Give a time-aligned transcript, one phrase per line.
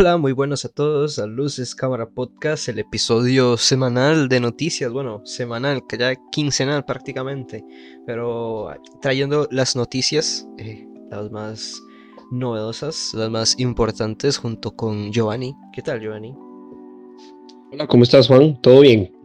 [0.00, 5.22] Hola, muy buenos a todos a Luces Cámara Podcast, el episodio semanal de noticias, bueno,
[5.24, 7.64] semanal, que ya quincenal prácticamente,
[8.06, 8.68] pero
[9.02, 11.82] trayendo las noticias, eh, las más
[12.30, 15.56] novedosas, las más importantes, junto con Giovanni.
[15.72, 16.32] ¿Qué tal, Giovanni?
[17.72, 18.56] Hola, ¿cómo estás, Juan?
[18.62, 19.17] ¿Todo bien?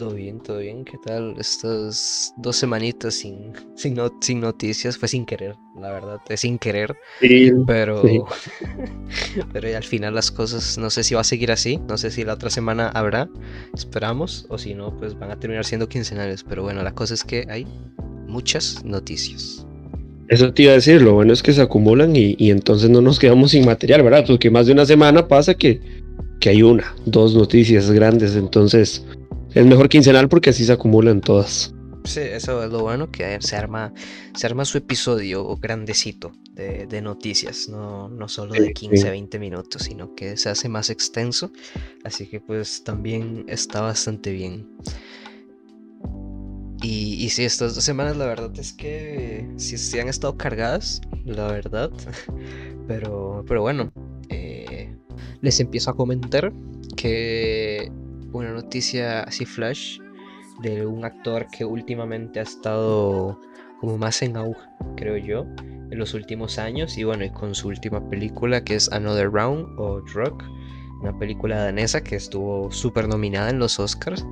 [0.00, 0.82] Todo bien, todo bien.
[0.82, 1.34] ¿Qué tal?
[1.38, 6.96] Estas dos semanitas sin, sin, sin noticias fue sin querer, la verdad, es sin querer.
[7.20, 8.02] Sí, pero,
[9.52, 12.24] pero al final las cosas, no sé si va a seguir así, no sé si
[12.24, 13.28] la otra semana habrá,
[13.74, 16.44] esperamos, o si no, pues van a terminar siendo quincenales.
[16.44, 17.66] Pero bueno, la cosa es que hay
[18.26, 19.66] muchas noticias.
[20.28, 23.02] Eso te iba a decir, lo bueno es que se acumulan y, y entonces no
[23.02, 24.24] nos quedamos sin material, ¿verdad?
[24.26, 25.78] Porque más de una semana pasa que,
[26.40, 29.04] que hay una, dos noticias grandes, entonces
[29.54, 31.74] es mejor quincenal porque así se acumulan todas.
[32.04, 33.92] Sí, eso es lo bueno, que se arma,
[34.34, 40.14] se arma su episodio grandecito de, noticias, no, no solo de 15, 20 minutos, sino
[40.14, 41.52] que se hace más extenso,
[42.04, 44.68] así que pues también está bastante bien.
[46.82, 51.00] Y, y sí, estas dos semanas la verdad es que sí, sí han estado cargadas,
[51.24, 51.90] la verdad,
[52.88, 53.92] pero, pero bueno,
[54.30, 54.94] eh,
[55.42, 56.52] les empiezo a comentar
[56.96, 57.92] que
[58.32, 59.98] una noticia así flash
[60.62, 63.40] de un actor que últimamente ha estado
[63.80, 64.60] como más en auge,
[64.96, 65.46] creo yo,
[65.90, 66.98] en los últimos años.
[66.98, 70.42] Y bueno, y con su última película que es Another Round o Drug,
[71.00, 74.24] una película danesa que estuvo súper nominada en los Oscars.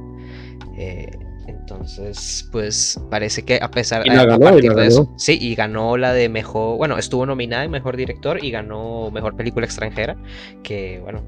[0.76, 1.10] Eh,
[1.46, 6.98] entonces, pues parece que a pesar de eso, sí, y ganó la de mejor, bueno,
[6.98, 10.16] estuvo nominada en mejor director y ganó mejor película extranjera,
[10.62, 11.22] que bueno,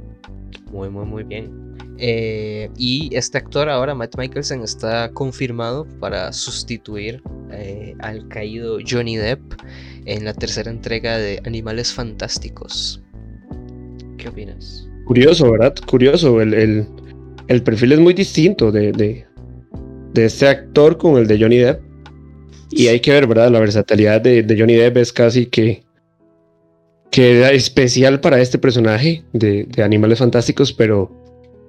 [0.71, 1.71] muy, muy, muy bien.
[1.99, 7.23] Eh, y este actor ahora, Matt Michelson, está confirmado para sustituir
[7.53, 9.41] eh, al caído Johnny Depp
[10.07, 13.03] en la tercera entrega de Animales Fantásticos.
[14.17, 14.89] ¿Qué opinas?
[15.05, 15.75] Curioso, ¿verdad?
[15.87, 16.41] Curioso.
[16.41, 16.87] El,
[17.65, 21.83] perfil es muy distinto de, de, este actor con el de Johnny Depp.
[22.71, 23.51] Y hay que ver, ¿verdad?
[23.51, 25.83] La versatilidad de, Johnny Depp es casi que,
[27.11, 31.11] que era especial para este personaje de, de Animales Fantásticos, pero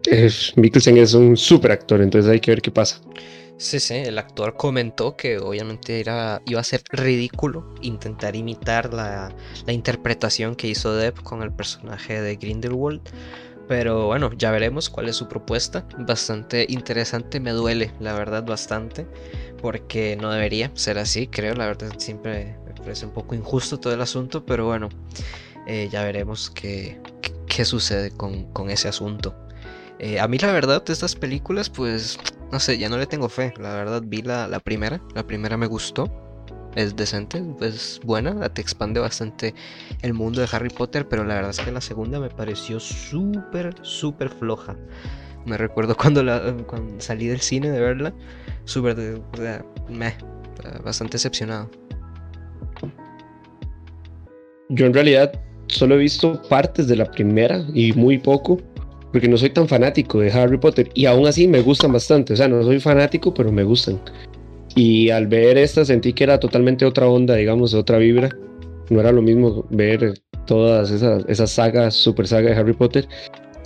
[0.09, 3.02] es, Mikkelsen es un super actor, entonces hay que ver qué pasa.
[3.62, 9.31] Sí, sí, el actor comentó que obviamente era, iba a ser ridículo intentar imitar la,
[9.68, 13.02] interpretación que hizo Depp con el personaje de Grindelwald.
[13.68, 15.88] Pero bueno, ya veremos cuál es su propuesta.
[16.00, 19.06] Bastante interesante, me duele, la verdad, bastante.
[19.62, 21.53] Porque no debería ser así, creo.
[21.53, 24.45] La verdad, siempre parece un poco injusto todo el asunto.
[24.45, 24.89] Pero bueno,
[25.67, 26.99] eh, ya veremos qué,
[27.47, 29.35] qué, sucede con, con ese asunto.
[29.99, 32.17] Eh, a mí la verdad de estas películas, pues,
[32.51, 33.53] no sé, ya no le tengo fe.
[33.59, 36.11] La verdad vi la, la primera, la primera me gustó.
[36.75, 39.53] Es decente, es buena, te expande bastante
[40.01, 43.75] el mundo de Harry Potter, pero la verdad es que la segunda me pareció súper,
[43.81, 44.77] súper floja.
[45.45, 46.23] Me recuerdo cuando,
[46.65, 48.13] cuando salí del cine de verla,
[48.63, 49.21] súper,
[50.83, 51.69] bastante decepcionado.
[54.71, 55.31] Yo en realidad
[55.67, 58.57] solo he visto partes de la primera y muy poco
[59.11, 62.35] porque no soy tan fanático de Harry Potter y aún así me gustan bastante, o
[62.35, 63.99] sea, no soy fanático, pero me gustan.
[64.75, 68.29] Y al ver esta sentí que era totalmente otra onda, digamos, otra vibra.
[68.89, 70.13] No era lo mismo ver
[70.45, 73.07] todas esas, esas sagas, super sagas de Harry Potter.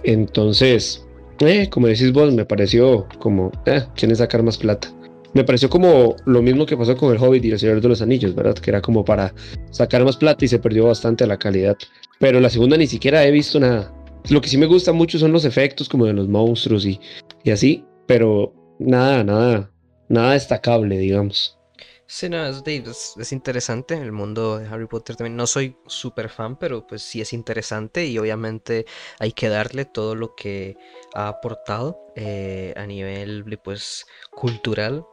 [0.04, 1.06] Entonces,
[1.40, 4.92] eh, como decís vos, me pareció como, eh, quieren sacar más plata.
[5.36, 8.02] Me pareció como lo mismo que pasó con el Hobbit y el Señor de los
[8.02, 8.56] Anillos, ¿verdad?
[8.56, 9.34] Que era como para
[9.70, 11.76] sacar más plata y se perdió bastante la calidad.
[12.22, 13.94] Pero la segunda ni siquiera he visto nada.
[14.30, 17.02] Lo que sí me gusta mucho son los efectos como de los monstruos y,
[17.44, 19.70] y así, pero nada, nada,
[20.08, 21.60] nada destacable, digamos.
[22.08, 25.36] Sí, no, es, es, interesante el mundo de Harry Potter también.
[25.36, 28.86] No soy súper fan, pero pues sí es interesante y obviamente
[29.20, 30.78] hay que darle todo lo que
[31.14, 35.06] ha aportado eh, a nivel pues cultural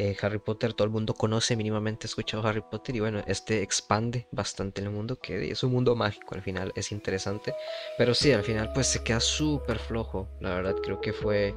[0.00, 3.62] eh, Harry Potter, todo el mundo conoce, mínimamente ha escuchado Harry Potter y bueno, este
[3.62, 7.52] expande bastante el mundo, que es un mundo mágico al final, es interesante,
[7.98, 11.54] pero sí, al final pues se queda súper flojo, la verdad creo que fue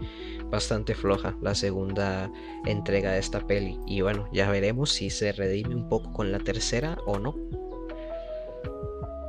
[0.51, 2.29] bastante floja la segunda
[2.65, 6.39] entrega de esta peli y bueno, ya veremos si se redime un poco con la
[6.39, 7.37] tercera o no.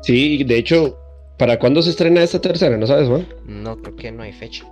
[0.03, 0.99] Sí, de hecho,
[1.39, 2.77] ¿para cuándo se estrena esta tercera?
[2.77, 3.29] ¿No sabes, Juan?
[3.47, 4.67] No, creo que no hay fecha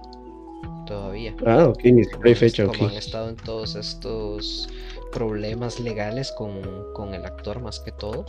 [0.92, 1.34] todavía.
[1.46, 4.68] Ah, ok, ni siquiera fecha, Como han estado en todos estos
[5.10, 8.24] problemas legales con, el actor más que todo.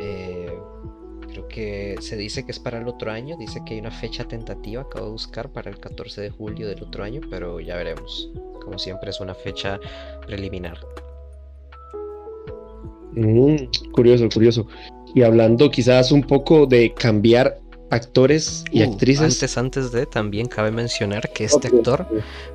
[0.00, 0.52] Eh,
[1.28, 4.24] creo que se dice que es para el otro año, dice que hay una fecha
[4.24, 8.30] tentativa, acabo de buscar para el 14 de julio del otro año, pero ya veremos.
[8.62, 9.78] Como siempre es una fecha
[10.26, 10.78] preliminar.
[13.12, 13.56] Mm,
[13.92, 14.66] curioso, curioso.
[15.14, 17.58] Y hablando quizás un poco de cambiar
[17.90, 19.22] actores y Uh, actrices.
[19.22, 22.06] Antes, antes de, también cabe mencionar que este actor,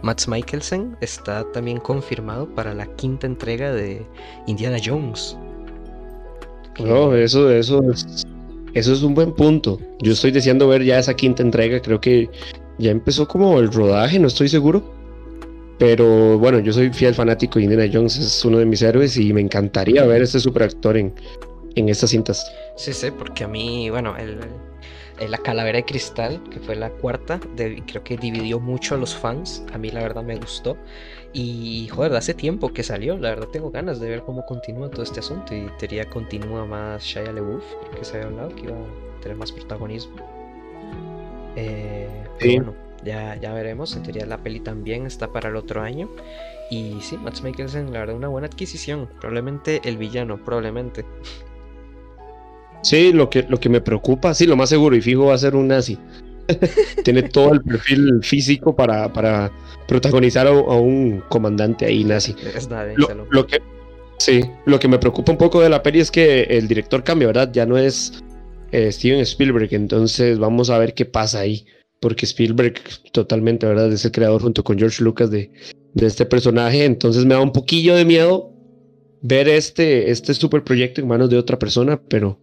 [0.01, 4.05] Max Mikkelsen, está también confirmado para la quinta entrega de
[4.47, 5.37] Indiana Jones.
[6.79, 8.25] No, eso, eso es,
[8.73, 9.79] eso es un buen punto.
[10.01, 11.81] Yo estoy deseando ver ya esa quinta entrega.
[11.81, 12.29] Creo que
[12.77, 14.99] ya empezó como el rodaje, no estoy seguro.
[15.77, 19.33] Pero bueno, yo soy fiel fanático de Indiana Jones, es uno de mis héroes y
[19.33, 21.11] me encantaría ver a este superactor en,
[21.75, 22.51] en estas cintas.
[22.75, 24.37] Sí, sí, porque a mí, bueno, el-
[25.29, 29.15] la calavera de cristal, que fue la cuarta, de- creo que dividió mucho a los
[29.15, 29.63] fans.
[29.73, 30.77] A mí la verdad me gustó.
[31.33, 35.03] Y joder, hace tiempo que salió, la verdad tengo ganas de ver cómo continúa todo
[35.03, 35.55] este asunto.
[35.55, 37.63] Y teoría continúa más Shia LaBeouf,
[37.97, 40.15] que se había hablado que iba a tener más protagonismo.
[41.55, 42.07] Eh,
[42.39, 42.55] pero Sí.
[42.57, 43.95] bueno, ya, ya veremos.
[43.95, 46.09] En teoría la peli también está para el otro año.
[46.69, 49.07] Y sí, Max Mikkelsen, la verdad, una buena adquisición.
[49.19, 51.05] Probablemente el villano, probablemente.
[52.81, 55.37] Sí, lo que, lo que me preocupa, sí, lo más seguro y fijo va a
[55.37, 55.97] ser un nazi.
[57.03, 59.51] Tiene todo el perfil físico para, para
[59.87, 62.35] protagonizar a, a un comandante ahí nazi.
[63.29, 63.61] Lo que,
[64.17, 67.27] sí, lo que me preocupa un poco de la peli es que el director cambia,
[67.27, 67.51] ¿verdad?
[67.53, 68.23] Ya no es
[68.71, 71.65] eh, Steven Spielberg, entonces vamos a ver qué pasa ahí.
[71.99, 72.81] Porque Spielberg
[73.11, 73.91] totalmente, ¿verdad?
[73.93, 75.51] Es el creador junto con George Lucas de,
[75.93, 78.51] de este personaje, entonces me da un poquillo de miedo
[79.21, 82.39] ver este, este super proyecto en manos de otra persona, pero,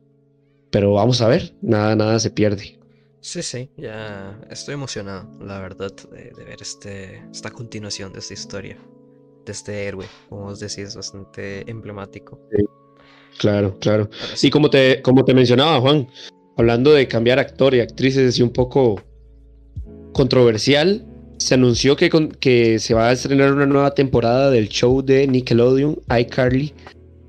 [0.70, 2.79] pero vamos a ver, nada, nada se pierde.
[3.20, 8.35] Sí, sí, ya estoy emocionado, la verdad, de, de ver este, esta continuación de esta
[8.35, 8.79] historia,
[9.44, 12.41] de este héroe, como vos decís, bastante emblemático.
[13.38, 14.09] Claro, claro.
[14.20, 16.09] Ahora Y sí, como te, como te mencionaba, Juan,
[16.56, 19.00] hablando de cambiar actor y actrices y un poco
[20.12, 21.05] controversial,
[21.38, 25.26] se anunció que, con- que se va a estrenar una nueva temporada del show de
[25.26, 26.75] Nickelodeon, iCarly.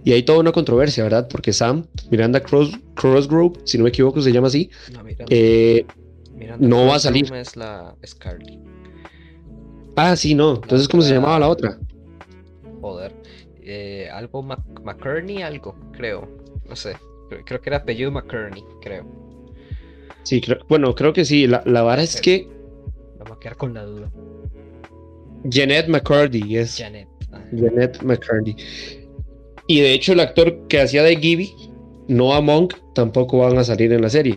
[0.04, 1.28] Y hay toda una controversia, ¿verdad?
[1.30, 5.86] Porque Sam, Miranda Cross, Crossgrove, si no me equivoco, se llama así, no, Miranda, eh,
[6.34, 7.34] Miranda no va a Cross salir.
[7.34, 8.60] Es la Scarly,
[9.96, 10.56] ah, sí, no.
[10.56, 11.78] Entonces, ¿cómo se llamaba la otra?
[12.81, 13.13] joder,
[13.62, 16.30] eh, algo Mac- McCurney, algo, creo,
[16.68, 16.95] no sé,
[17.45, 19.06] creo, que era apellido McCurney, creo,
[20.24, 21.45] Sí, creo- bueno, creo que sí.
[21.48, 22.48] La, la vara es que
[23.18, 24.10] vamos a quedar con la duda,
[25.44, 26.78] Jeanette McCurdy es.
[26.78, 27.07] Janet,
[27.52, 28.56] Jeanette McCurdy.
[29.69, 31.54] Y de hecho, el actor que hacía de Gibby,
[32.07, 34.36] Noah Monk, tampoco van a salir en la serie.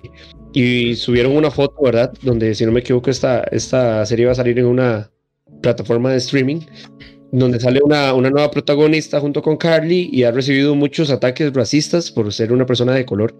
[0.53, 2.13] Y subieron una foto, ¿verdad?
[2.21, 5.11] Donde, si no me equivoco, esta, esta serie va a salir en una
[5.63, 6.61] plataforma de streaming,
[7.33, 12.11] donde sale una, una nueva protagonista junto con Carly y ha recibido muchos ataques racistas
[12.11, 13.35] por ser una persona de color.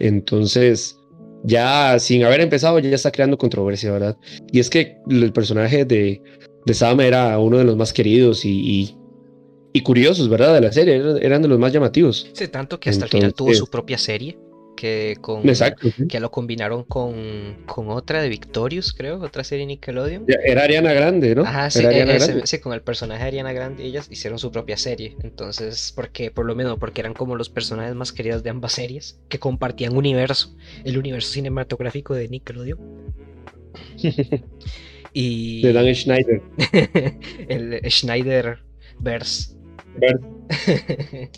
[0.00, 0.98] Entonces,
[1.44, 4.18] ya sin haber empezado, ya está creando controversia, ¿verdad?
[4.52, 6.20] Y es que el personaje de,
[6.66, 8.97] de Sam era uno de los más queridos y, y,
[9.78, 10.54] y curiosos, ¿verdad?
[10.54, 12.28] De la serie, eran, eran de los más llamativos.
[12.32, 14.38] sí, tanto que hasta el final tuvo su propia serie,
[14.76, 15.48] que con...
[15.48, 15.88] Exacto.
[15.96, 16.06] sí.
[16.06, 20.24] que lo combinaron con, con otra de Victorious, creo, otra serie Nickelodeon.
[20.44, 21.42] Era Ariana Grande, ¿no?
[21.42, 22.46] Ajá, sí, eh, ese- Grande.
[22.46, 25.16] sí, con el personaje de Ariana Grande, ellas hicieron su propia serie.
[25.24, 29.18] Entonces, porque por lo menos, porque eran como los personajes más queridos de ambas series,
[29.28, 32.78] que compartían universo, el universo cinematográfico de Nickelodeon.
[35.12, 36.40] y De Dan Schneider.
[37.48, 38.60] el Schneider
[39.00, 39.57] Verse.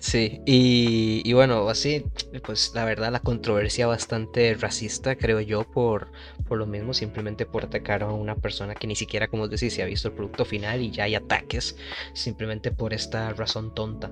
[0.00, 2.04] Sí, y, y bueno, así,
[2.44, 6.12] pues la verdad, la controversia bastante racista, creo yo, por,
[6.48, 9.82] por lo mismo, simplemente por atacar a una persona que ni siquiera, como decís, se
[9.82, 11.76] ha visto el producto final y ya hay ataques,
[12.14, 14.10] simplemente por esta razón tonta.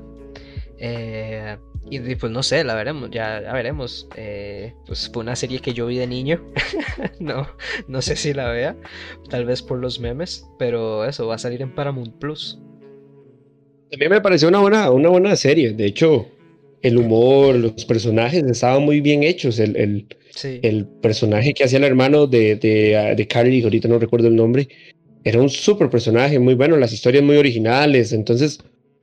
[0.78, 1.58] Eh,
[1.90, 4.08] y pues no sé, la veremos, ya, ya veremos.
[4.16, 6.52] Eh, pues fue una serie que yo vi de niño,
[7.20, 7.48] no,
[7.88, 8.76] no sé si la vea,
[9.30, 12.58] tal vez por los memes, pero eso va a salir en Paramount Plus.
[13.90, 15.72] También me pareció una buena, una buena serie.
[15.72, 16.28] De hecho,
[16.82, 19.58] el humor, los personajes estaban muy bien hechos.
[19.58, 20.60] El, el, Sí.
[20.62, 24.68] el personaje que hacía el hermano de, de, de Carly, ahorita no recuerdo el nombre,
[25.24, 28.12] era un súper personaje, muy bueno, las historias muy originales.
[28.12, 28.58] Entonces,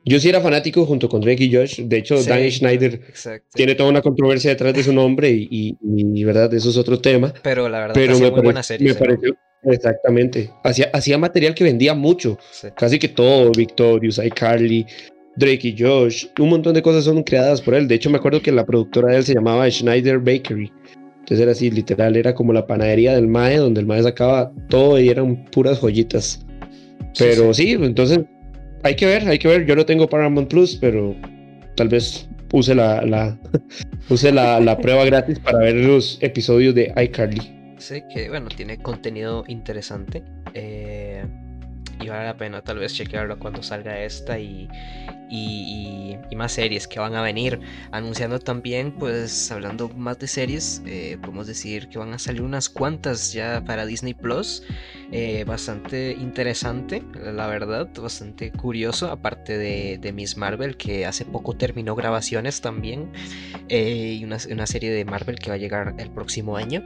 [0.06, 1.82] yo sí era fanático junto con Drake y Josh.
[1.82, 3.48] De hecho, Sí, Dan Schneider exacto.
[3.54, 7.02] tiene toda una controversia detrás de su nombre y, y, y, verdad, eso es otro
[7.02, 7.34] tema.
[7.44, 8.88] Pero la verdad, Pero me, muy pare- buena serie.
[8.88, 12.68] me pareció, exactamente, hacía, hacía material que vendía mucho, Sí.
[12.76, 14.86] casi que todo, Victorious, iCarly,
[15.38, 17.88] Drake y Josh, un montón de cosas son creadas por él.
[17.88, 20.72] De hecho, me acuerdo que la productora de él se llamaba Schneider Bakery.
[21.20, 25.00] Entonces era así, literal, era como la panadería del Mae, donde el Mae sacaba todo
[25.00, 26.46] y eran puras joyitas.
[27.18, 28.20] Pero sí, entonces
[28.84, 29.66] hay que ver, hay que ver.
[29.66, 31.16] Yo no tengo Paramount Plus, pero
[31.76, 33.38] tal vez use la, la,
[34.34, 37.55] la, la prueba gratis para ver los episodios de iCarly.
[37.78, 40.24] Sí, que bueno, tiene contenido interesante.
[40.54, 41.15] Eh,
[42.00, 44.70] y vale la pena tal vez chequearlo cuando salga esta y,
[45.30, 47.62] y, más series que van a venir.
[47.92, 52.68] Anunciando también, pues hablando más de series, eh, podemos decir que van a salir unas
[52.68, 54.64] cuantas ya para Disney Plus.
[55.14, 61.56] Eh, bastante interesante, la verdad, bastante curioso, aparte de, de, Miss Marvel, que hace poco
[61.56, 63.12] terminó grabaciones también,
[63.70, 66.86] eh, y una, una, serie de Marvel que va a llegar el próximo año.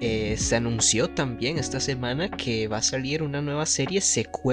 [0.00, 4.47] se anunció también esta semana que va a salir una nueva serie secuela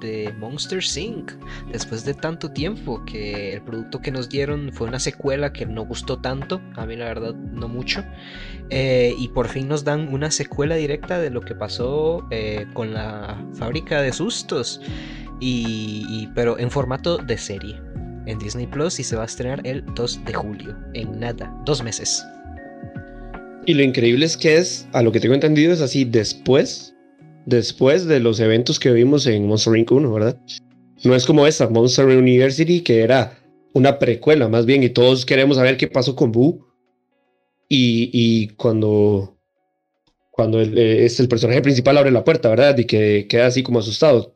[0.00, 1.32] de Monster Inc.
[1.72, 5.84] Después de tanto tiempo que el producto que nos dieron fue una secuela que no
[5.84, 8.04] gustó tanto, a mí la verdad no mucho,
[8.70, 12.92] eh, y por fin nos dan una secuela directa de lo que pasó eh, con
[12.92, 14.80] la fábrica de sustos,
[15.40, 17.78] y, pero en formato de serie
[18.26, 21.82] en Disney Plus y se va a estrenar el 2 de julio, en nada, dos
[21.82, 22.24] meses.
[23.66, 26.93] Y lo increíble es que es, a lo que tengo entendido, es así después,
[27.46, 29.90] después de los eventos que vimos en Monster Inc.
[29.90, 30.40] 1, ¿verdad?
[31.02, 33.38] No es como esta, Monster University, que era
[33.72, 36.66] una precuela más bien, y todos queremos saber qué pasó con Boo.
[37.68, 39.36] Y, cuando,
[40.30, 42.78] cuando el, eh, es el personaje principal abre la puerta, ¿verdad?
[42.78, 44.33] Y que queda así como asustado.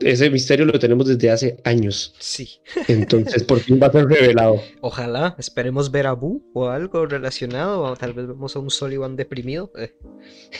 [0.00, 2.14] Ese misterio lo tenemos desde hace años.
[2.18, 2.60] Sí.
[2.86, 4.62] Entonces por fin va a ser revelado.
[4.80, 9.16] Ojalá, esperemos ver a Boo o algo relacionado, o tal vez vemos a un Sullivan
[9.16, 9.72] deprimido.
[9.76, 9.94] Eh.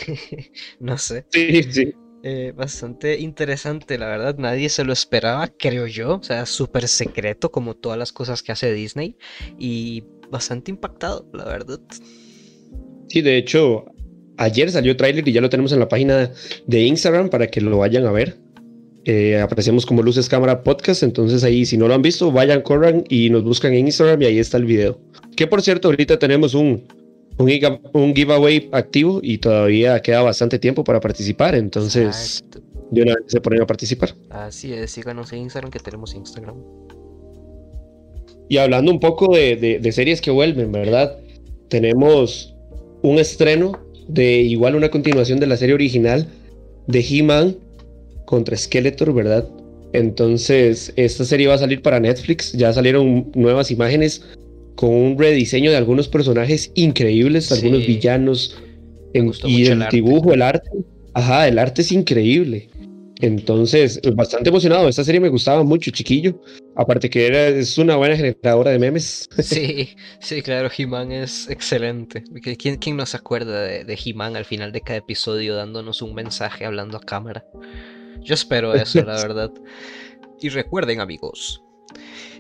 [0.80, 1.26] no sé.
[1.30, 1.95] Sí, sí.
[2.25, 4.37] Eh, bastante interesante, la verdad.
[4.38, 6.16] Nadie se lo esperaba, creo yo.
[6.16, 9.16] O sea, súper secreto, como todas las cosas que hace Disney.
[9.59, 11.80] Y bastante impactado, la verdad.
[13.09, 13.87] Sí, de hecho,
[14.37, 16.33] ayer salió trailer y ya lo tenemos en la página
[16.66, 18.38] de Instagram para que lo vayan a ver.
[19.05, 21.02] Eh, aparecemos como Luces Cámara Podcast.
[21.02, 24.26] Entonces, ahí, si no lo han visto, vayan, corran y nos buscan en Instagram y
[24.26, 25.00] ahí está el video.
[25.37, 26.85] Que por cierto, ahorita tenemos un
[27.38, 32.45] un, giveaway activo y todavía queda bastante tiempo para participar, entonces
[32.90, 34.14] de una vez se ponen a participar.
[34.31, 36.57] Así es, síganos en Instagram que tenemos Instagram.
[38.49, 41.19] Y hablando un poco de, series que vuelven, ¿verdad?
[41.69, 42.55] Tenemos
[43.02, 43.78] un estreno
[44.09, 46.26] de igual una continuación de la serie original
[46.87, 47.57] de He-Man
[48.28, 49.49] contra Skeletor, ¿verdad?
[49.94, 54.23] Entonces, esta serie va a salir para Netflix, ya salieron nuevas imágenes
[54.75, 58.54] con un rediseño de algunos personajes increíbles, algunos villanos.
[59.14, 60.68] y el, dibujo, el arte.
[61.14, 62.68] Ajá, el arte es increíble.
[63.23, 64.90] Entonces, bastante emocionado.
[64.90, 66.38] Esta serie me gustaba mucho, chiquillo.
[66.76, 69.26] Aparte que era, es una buena generadora de memes.
[69.42, 72.25] Sí, sí, claro, He-Man es excelente.
[72.58, 76.14] ¿Quién, quién no se acuerda de, de He-Man al final de cada episodio dándonos un
[76.14, 77.47] mensaje hablando a cámara?
[78.20, 79.50] Yo espero eso, la verdad.
[80.40, 81.62] Y recuerden, amigos,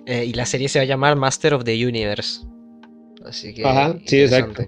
[0.06, 2.40] eh, y la serie se va a llamar Master of the Universe.
[3.24, 3.64] Así que.
[3.64, 4.64] Ajá, sí, exacto.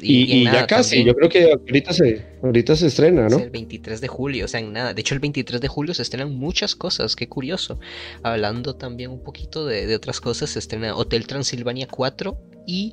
[0.00, 3.38] Y, ya casi, yo creo que ahorita se, ahorita se estrena, ¿no?
[3.38, 4.94] el 23 de julio, o sea, en nada.
[4.94, 7.80] De hecho, el 23 de julio se estrenan muchas cosas, qué curioso.
[8.22, 12.38] Hablando también un poquito de, de otras cosas, se estrena Hotel Transilvania 4
[12.68, 12.92] y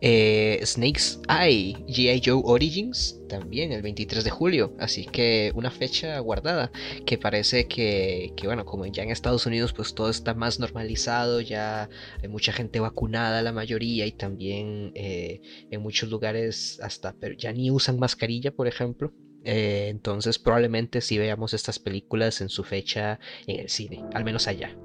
[0.00, 2.20] eh, Snake's Eye, G.I.
[2.24, 4.74] Joe Origins, también el 23 de julio.
[4.78, 6.70] Así que una fecha guardada
[7.04, 11.88] que parece que, bueno, como ya en Estados Unidos pues todo está más normalizado, ya
[12.22, 17.52] hay mucha gente vacunada, la mayoría, y también eh, en muchos lugares hasta pero ya
[17.52, 19.12] ni usan mascarilla, por ejemplo.
[19.44, 24.48] Eh, entonces probablemente si veamos estas películas en su fecha en el cine, al menos
[24.48, 24.76] allá.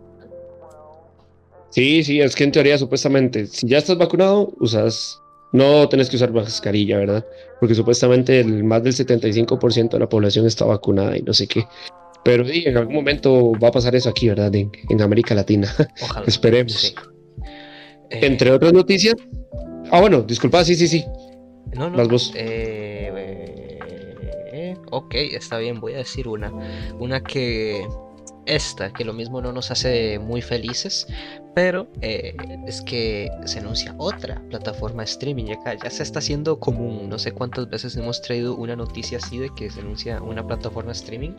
[1.72, 5.22] Sí, sí, es que en teoría supuestamente, si ya estás vacunado, usas,
[5.54, 7.26] no tenés que usar mascarilla, ¿verdad?
[7.60, 11.66] Porque supuestamente el, más del 75% de la población está vacunada y no sé qué.
[12.24, 14.54] Pero sí, en algún momento va a pasar eso aquí, ¿verdad?
[14.54, 15.74] En, América Latina.
[16.02, 16.26] Ojalá.
[16.28, 16.94] Esperemos.
[18.10, 19.16] Entre eh, otras noticias.
[19.92, 21.06] Ah, bueno, disculpa, sí, sí, sí.
[21.74, 22.04] No, no.
[22.04, 23.80] Las eh,
[24.54, 26.52] eh, ok, está bien, voy a decir una.
[27.00, 27.86] Una que
[28.46, 31.08] esta, que lo mismo no nos hace muy felices,
[31.54, 32.36] pero eh,
[32.68, 35.46] es que se anuncia otra plataforma streaming.
[35.46, 37.10] Ya, ya se está haciendo común.
[37.10, 40.92] No sé cuántas veces hemos traído una noticia así de que se anuncia una plataforma
[40.92, 41.32] streaming.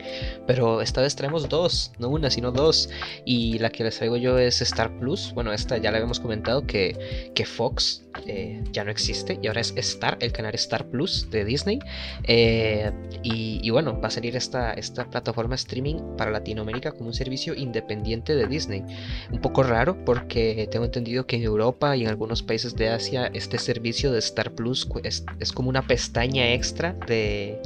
[0.47, 2.89] Pero esta vez traemos dos, no una, sino dos.
[3.25, 5.33] Y la que les traigo yo es Star Plus.
[5.33, 9.39] Bueno, esta ya la habíamos comentado que, que Fox eh, ya no existe.
[9.41, 11.79] Y ahora es Star, el canal Star Plus de Disney.
[12.23, 12.91] Eh,
[13.23, 18.35] y, bueno, va a salir esta, esta plataforma streaming para Latinoamérica como un servicio independiente
[18.35, 18.83] de Disney.
[19.31, 23.29] Un poco raro porque tengo entendido que en Europa y en algunos países de Asia
[23.33, 27.59] este servicio de Star Plus es, como una pestaña extra de,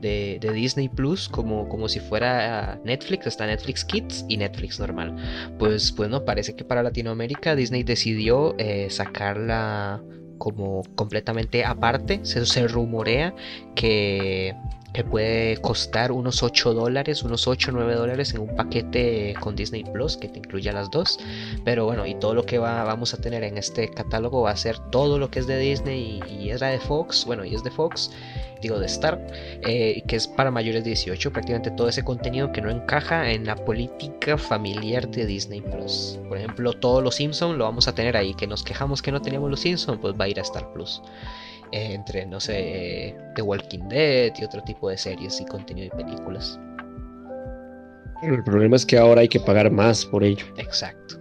[0.00, 5.16] de, Disney Plus, como, como si fuera Netflix, está Netflix Kids y Netflix normal.
[5.58, 10.02] Pues bueno, parece que para Latinoamérica Disney decidió eh, sacarla
[10.38, 12.20] como completamente aparte.
[12.24, 13.34] Se rumorea
[13.74, 14.54] que,
[14.92, 19.56] que puede costar unos 8 dólares, unos 8 o 9 dólares en un paquete con
[19.56, 21.18] Disney Plus que te incluya las dos.
[21.64, 24.56] Pero bueno, y todo lo que va, vamos a tener en este catálogo va a
[24.56, 27.62] ser todo lo que es de Disney y, y es de Fox, bueno, y es
[27.62, 28.10] de Fox,
[28.60, 29.26] digo de Star,
[29.62, 33.46] eh, que es para mayores de 18, prácticamente todo ese contenido que no encaja en
[33.46, 36.18] la política familiar de Disney Plus.
[36.28, 39.22] Por ejemplo, todos los Simpsons lo vamos a tener ahí, que nos quejamos que no
[39.22, 41.02] teníamos los Simpsons, pues va a ir a Star Plus.
[41.72, 46.58] Entre, no sé, The Walking Dead y otro tipo de series y contenido y películas.
[48.22, 50.44] El problema es que ahora hay que pagar más por ello.
[50.58, 51.16] Exacto.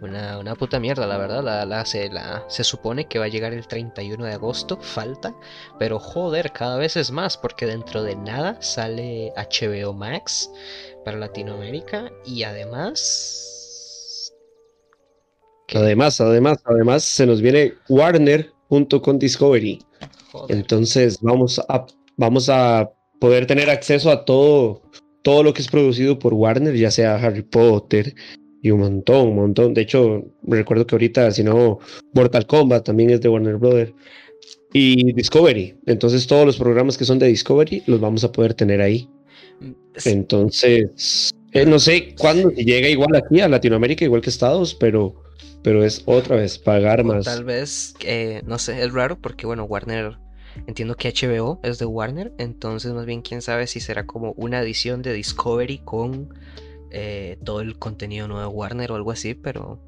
[0.00, 1.42] Una, una puta mierda, la verdad.
[1.42, 5.34] La, la, se, la, se supone que va a llegar el 31 de agosto, falta.
[5.78, 10.50] Pero joder, cada vez es más, porque dentro de nada sale HBO Max
[11.04, 14.34] para Latinoamérica y además...
[15.66, 15.78] ¿Qué?
[15.78, 19.80] Además, además, además se nos viene Warner junto con Discovery.
[20.32, 20.56] Joder.
[20.56, 24.82] Entonces vamos a, vamos a poder tener acceso a todo,
[25.22, 28.14] todo lo que es producido por Warner, ya sea Harry Potter,
[28.62, 29.74] y un montón, un montón.
[29.74, 31.78] De hecho, recuerdo que ahorita, si no,
[32.14, 33.92] Mortal Kombat también es de Warner Brothers.
[34.72, 35.78] Y Discovery.
[35.86, 39.08] Entonces, todos los programas que son de Discovery los vamos a poder tener ahí.
[40.04, 45.22] Entonces, eh, no sé cuándo llega igual aquí a Latinoamérica, igual que Estados, pero,
[45.62, 47.24] pero es otra vez pagar o más.
[47.24, 50.18] Tal vez, eh, no sé, es raro porque, bueno, Warner.
[50.66, 54.60] Entiendo que HBO es de Warner, entonces más bien quién sabe si será como una
[54.60, 56.34] edición de Discovery con
[56.90, 59.80] eh, todo el contenido nuevo de Warner o algo así, pero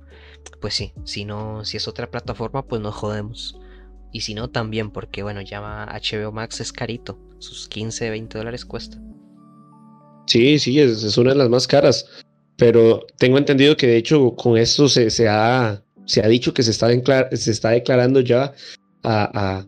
[0.60, 3.58] pues sí, si no, si es otra plataforma, pues nos jodemos.
[4.12, 8.64] Y si no, también, porque bueno, ya HBO Max es carito, sus 15, 20 dólares
[8.64, 8.98] cuesta.
[10.26, 12.06] Sí, sí, es, es, una de las más caras,
[12.60, 16.62] pero tengo entendido que de hecho con esto se, se, ha, se ha dicho que
[16.62, 16.88] se está,
[17.34, 18.52] se está declarando ya
[19.02, 19.66] a, a,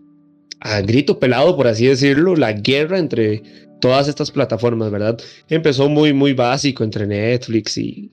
[0.61, 3.43] a grito pelado, por así decirlo, la guerra entre
[3.81, 5.19] todas estas plataformas, ¿verdad?
[5.49, 8.13] Empezó muy, muy básico entre Netflix y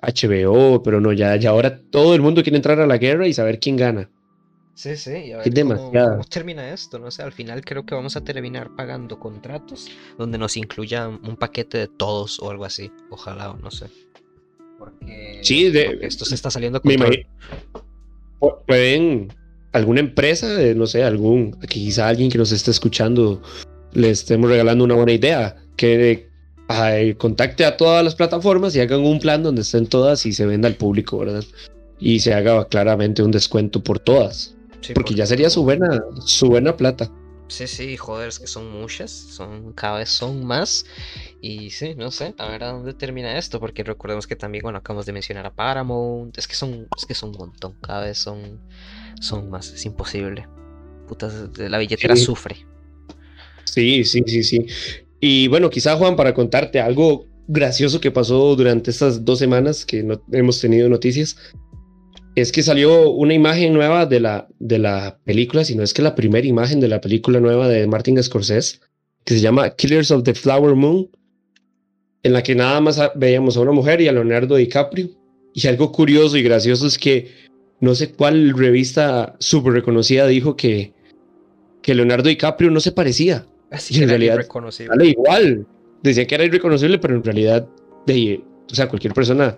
[0.00, 3.34] HBO, pero no, ya, ya ahora todo el mundo quiere entrar a la guerra y
[3.34, 4.08] saber quién gana.
[4.74, 7.84] Sí, sí, y a ver es cómo, cómo, termina esto, no sé, al final creo
[7.84, 12.64] que vamos a terminar pagando contratos donde nos incluya un paquete de todos o algo
[12.64, 13.90] así, ojalá o no sé.
[14.82, 16.92] Porque, sí, de, porque esto se está saliendo con
[18.66, 19.32] Pueden
[19.70, 23.40] alguna empresa, no sé, algún, quizá alguien que nos esté escuchando
[23.92, 26.28] le estemos regalando una buena idea, que
[26.68, 30.46] ay, contacte a todas las plataformas y hagan un plan donde estén todas y se
[30.46, 31.44] venda al público, ¿verdad?
[32.00, 34.56] Y se haga claramente un descuento por todas.
[34.80, 37.10] Sí, porque, porque ya sería su buena, su buena plata.
[37.52, 40.86] Sí, sí, joder, es que son muchas, son cada vez son más.
[41.42, 44.78] Y sí, no sé, a ver a dónde termina esto, porque recordemos que también, bueno,
[44.78, 48.16] acabamos de mencionar a Paramount, es que son, es que son un montón, cada vez
[48.16, 48.58] son,
[49.20, 50.48] son más, es imposible.
[51.06, 52.24] Putas, la billetera sí.
[52.24, 52.56] sufre.
[53.64, 54.66] Sí, sí, sí, sí.
[55.20, 60.02] Y bueno, quizá Juan, para contarte algo gracioso que pasó durante estas dos semanas que
[60.02, 61.36] no hemos tenido noticias,
[62.34, 66.02] es que salió una imagen nueva de la, de la película, si no es que
[66.02, 68.80] la primera imagen de la película nueva de Martin Scorsese,
[69.24, 71.10] que se llama Killers of the Flower Moon,
[72.22, 75.10] en la que nada más veíamos a una mujer y a Leonardo DiCaprio.
[75.54, 77.30] Y algo curioso y gracioso es que
[77.80, 80.94] no sé cuál revista súper reconocida dijo que,
[81.82, 83.46] que Leonardo DiCaprio no se parecía.
[83.70, 84.36] Así y en realidad
[85.04, 85.66] igual.
[86.02, 87.68] Decían que era irreconocible, pero en realidad,
[88.06, 89.56] de, o sea, cualquier persona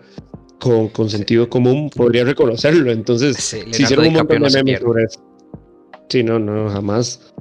[0.58, 1.50] con, con sentido sí.
[1.50, 2.90] común podría reconocerlo.
[2.90, 5.20] Entonces, sí, se hicieron un montón de memes no sobre eso.
[6.08, 7.34] Sí, no, no, jamás.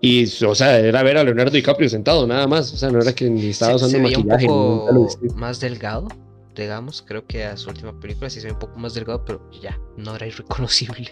[0.00, 2.72] Y, o sea, era ver a Leonardo DiCaprio sentado, nada más.
[2.72, 4.48] O sea, no era que ni estaba usando se maquillaje.
[4.48, 6.08] Un poco más delgado,
[6.56, 7.02] digamos.
[7.02, 9.78] Creo que a su última película sí se ve un poco más delgado, pero ya,
[9.96, 11.10] no era irreconocible.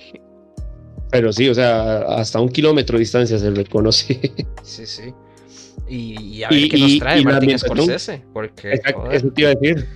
[1.11, 4.21] Pero sí, o sea, hasta un kilómetro de distancia se reconoce.
[4.63, 5.15] Sí, sí.
[5.89, 8.23] Y, y a ver y, qué nos trae Martin Scorsese.
[8.33, 9.89] Porque, exacto, eso te iba a decir.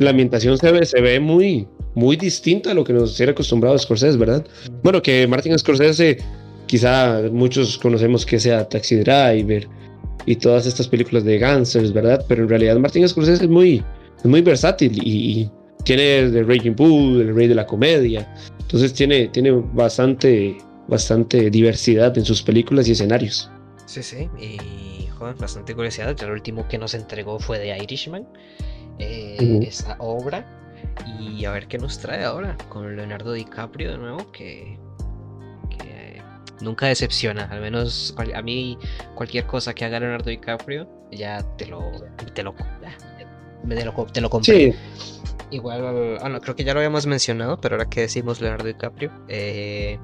[0.00, 3.78] La ambientación se ve, se ve muy, muy distinta a lo que nos tiene acostumbrado
[3.78, 4.46] Scorsese, ¿verdad?
[4.82, 6.16] Bueno, que Martin Scorsese,
[6.66, 9.68] quizá muchos conocemos que sea Taxi Driver
[10.24, 12.24] y todas estas películas de gangsters, ¿verdad?
[12.28, 13.84] Pero en realidad Martin Scorsese es muy,
[14.16, 15.50] es muy versátil y,
[15.84, 18.26] tiene The Raging Bull, el rey de la comedia.
[18.58, 20.56] Entonces tiene, tiene bastante,
[20.88, 23.50] bastante diversidad en sus películas y escenarios.
[23.84, 26.16] Sí, sí, y joder, bastante curiosidad.
[26.22, 28.26] El último que nos entregó fue The Irishman,
[29.00, 29.66] eh, uh -huh.
[29.66, 30.44] esa obra.
[31.18, 34.78] Y a ver qué nos trae ahora con Leonardo DiCaprio de nuevo, que,
[35.70, 36.22] que
[36.60, 37.44] nunca decepciona.
[37.44, 38.78] Al menos a mí,
[39.14, 41.80] cualquier cosa que haga Leonardo DiCaprio, ya te lo,
[42.34, 44.72] te lo, te lo, te lo compré.
[44.72, 44.78] Sí.
[45.50, 49.10] Igual, ah, no, creo que ya lo habíamos mencionado, pero ahora que decimos Leonardo DiCaprio,
[49.26, 49.98] eh,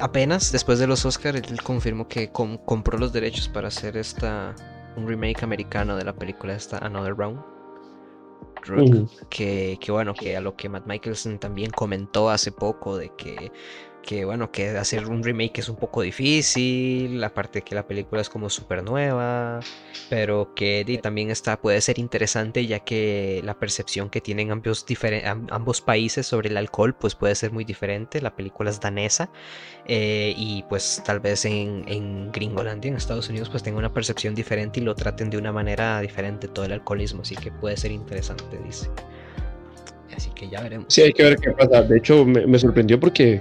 [0.00, 4.54] apenas después de los Oscars, él confirmó que compró los derechos para hacer esta
[4.96, 7.57] un remake americano de la película esta Another Round.
[9.28, 13.52] Que, que, bueno, que a lo que Matt Michelson también comentó hace poco de que
[14.02, 18.28] que bueno, que hacer un remake es un poco difícil, aparte que la película es
[18.28, 19.60] como súper nueva,
[20.08, 24.86] pero que también está, puede ser interesante ya que la percepción que tienen ambos,
[25.50, 29.30] ambos países sobre el alcohol pues puede ser muy diferente, la película es danesa
[29.86, 34.34] eh, y pues tal vez en, en Gringolandia, en Estados Unidos pues tenga una percepción
[34.34, 37.92] diferente y lo traten de una manera diferente todo el alcoholismo, así que puede ser
[37.92, 38.88] interesante, dice.
[40.18, 40.86] Así que ya veremos.
[40.88, 41.80] Sí, hay que ver qué pasa.
[41.82, 43.40] De hecho, me sorprendió porque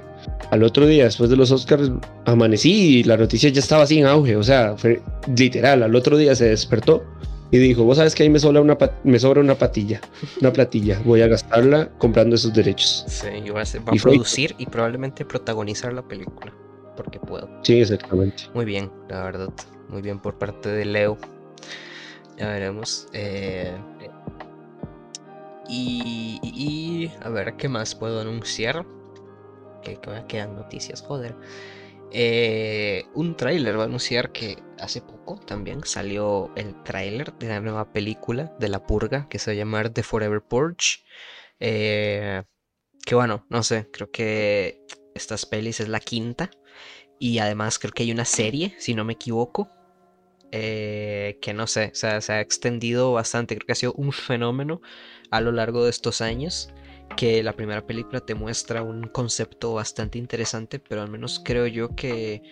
[0.51, 1.89] al otro día, después de los Oscars,
[2.25, 4.35] amanecí y la noticia ya estaba así en auge.
[4.35, 5.01] O sea, fue
[5.35, 5.81] literal.
[5.81, 7.03] Al otro día se despertó
[7.49, 10.01] y dijo: Vos sabes que ahí me sobra una, me sobra una patilla,
[10.39, 11.01] una platilla.
[11.03, 13.05] Voy a gastarla comprando esos derechos.
[13.07, 16.53] Sí, y va a, producir y probablemente protagonizar la película.
[16.95, 17.49] Porque puedo.
[17.63, 18.43] Sí, exactamente.
[18.53, 19.49] Muy bien, la verdad.
[19.89, 21.17] Muy bien por parte de Leo.
[22.37, 23.07] Ya veremos.
[23.13, 23.75] Eh,
[25.69, 28.85] y, a ver, ¿qué más puedo anunciar?
[29.95, 31.35] que, quedan noticias, joder.
[32.11, 37.59] Eh, un tráiler va a anunciar que hace poco también salió el tráiler de la
[37.59, 41.03] nueva película de La Purga que se va a llamar The Forever Purge.
[41.59, 42.43] Eh,
[43.05, 46.49] que bueno, no sé, creo que estas pelis es la quinta.
[47.19, 49.69] Y además creo que hay una serie, si no me equivoco.
[50.51, 53.55] Eh, que no sé, se ha extendido bastante.
[53.55, 54.81] Creo que ha sido un fenómeno
[55.29, 56.73] a lo largo de estos años
[57.15, 61.95] que la primera película te muestra un concepto bastante interesante, pero al menos creo yo
[61.95, 62.43] que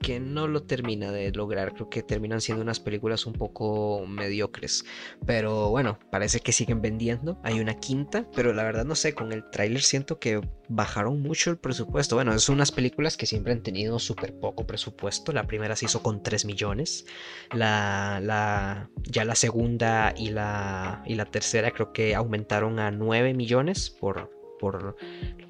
[0.00, 1.74] que no lo termina de lograr.
[1.74, 4.84] Creo que terminan siendo unas películas un poco mediocres.
[5.26, 7.40] Pero bueno, parece que siguen vendiendo.
[7.42, 11.50] Hay una quinta, pero la verdad no sé, con el tráiler siento que bajaron mucho
[11.50, 12.16] el presupuesto.
[12.16, 15.32] Bueno, son unas películas que siempre han tenido súper poco presupuesto.
[15.32, 17.06] La primera se hizo con 3 millones.
[17.52, 23.34] La, la, ya la segunda y la, y la tercera creo que aumentaron a 9
[23.34, 24.96] millones por, por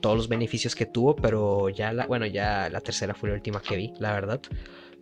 [0.01, 3.61] todos los beneficios que tuvo, pero ya la, bueno, ya la tercera fue la última
[3.61, 4.41] que vi, la verdad.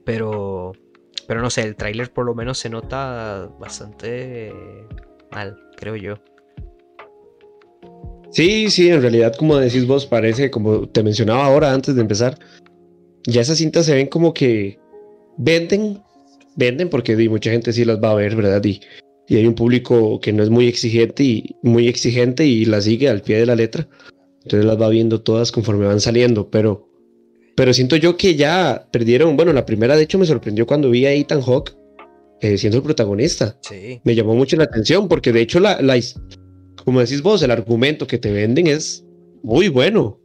[0.04, 0.72] Pero,
[1.26, 4.52] pero no sé, el tráiler por lo menos se nota bastante
[5.30, 6.18] mal, creo yo.
[8.30, 12.38] Sí, sí, en realidad, como decís vos, parece, como te mencionaba ahora antes de empezar,
[13.24, 14.78] ya esas cintas se ven como que
[15.36, 16.02] venden,
[16.56, 18.64] venden porque mucha gente sí las va a ver, ¿verdad?
[18.64, 18.80] Y,
[19.32, 23.08] y hay un público que no es muy exigente y muy exigente y la sigue
[23.08, 23.88] al pie de la letra.
[24.42, 26.86] Entonces las va viendo todas conforme van saliendo, pero
[27.56, 31.06] pero siento yo que ya perdieron, bueno, la primera de hecho me sorprendió cuando vi
[31.06, 31.74] a Ethan Hawke
[32.42, 33.58] eh, siendo el protagonista.
[33.62, 34.02] Sí.
[34.04, 35.98] Me llamó mucho la atención porque de hecho la, la,
[36.84, 39.02] como decís vos, el argumento que te venden es
[39.42, 40.20] muy bueno.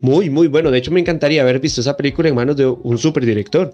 [0.00, 0.72] Muy, muy bueno.
[0.72, 3.72] De hecho, me encantaría haber visto esa película en manos de un super director.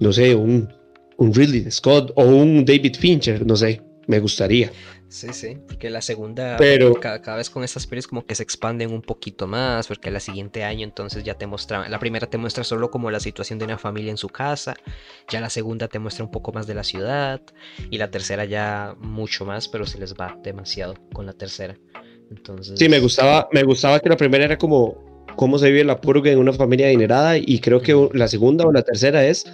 [0.00, 0.68] No sé, un,
[1.16, 4.72] un Ridley Scott o un David Fincher, no sé me gustaría.
[5.08, 8.90] Sí, sí, porque la segunda, pero cada, vez con estas pelis como que se expanden
[8.90, 12.64] un poquito más, porque la siguiente año entonces ya te muestra, la primera te muestra
[12.64, 14.74] solo como la situación de una familia en su casa,
[15.30, 17.40] ya la segunda te muestra un poco más de la ciudad,
[17.90, 21.78] y la tercera ya mucho más, pero se les va demasiado con la tercera.
[22.30, 22.78] Entonces...
[22.78, 26.30] Sí, me gustaba, me gustaba que la primera era como cómo se vive la purga
[26.30, 29.46] en una familia adinerada, y creo que la segunda o la tercera es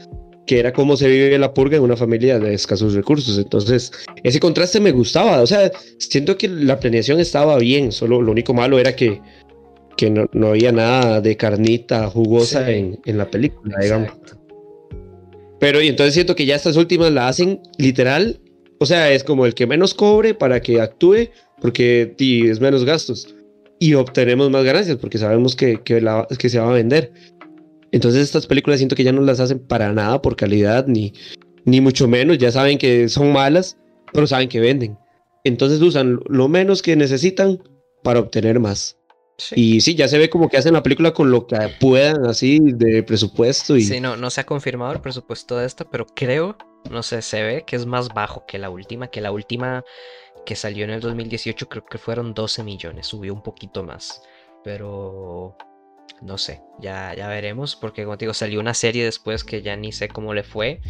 [0.47, 3.39] que era cómo se vive la purga en una familia de escasos recursos.
[3.39, 5.41] Entonces, ese contraste me gustaba.
[5.41, 9.21] O sea, siento que la planeación estaba bien, solo lo único malo era que,
[9.97, 14.13] que no, no había nada de carnita jugosa en, en, la película, digamos.
[15.61, 18.41] Pero y entonces siento que ya estas últimas la hacen literal.
[18.81, 21.31] O sea, es como el que menos cobre para que actúe,
[21.61, 23.35] porque es menos gastos.
[23.79, 27.13] Y obtenemos más ganancias, porque sabemos que, que, la, que se va a vender.
[27.95, 31.13] Entonces estas películas siento que ya no las hacen para nada por calidad, ni,
[31.65, 33.79] ni mucho menos, ya saben que son malas,
[34.13, 34.99] pero saben que venden.
[35.45, 37.63] Entonces usan lo menos que necesitan
[38.03, 38.99] para obtener más.
[39.55, 42.59] Y sí, ya se ve como que hacen la película con lo que puedan, así,
[42.61, 43.77] de presupuesto.
[43.77, 43.83] Y...
[43.83, 46.57] Sí, no, no se ha confirmado el presupuesto de esta, pero creo,
[46.91, 49.85] no sé, se ve que es más bajo que la última, que la última
[50.45, 54.21] que salió en el 2018 creo que fueron 12 millones, subió un poquito más.
[54.65, 55.57] Pero
[56.23, 59.77] no sé, ya, ya veremos, porque como te digo, salió una serie después que ya
[59.77, 60.81] ni sé cómo le fue,